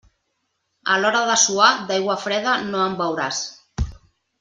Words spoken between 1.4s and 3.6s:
suar, d'aigua freda no en beuràs.